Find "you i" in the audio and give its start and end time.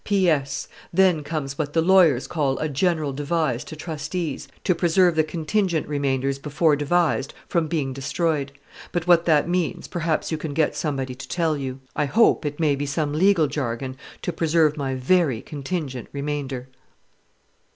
11.55-12.05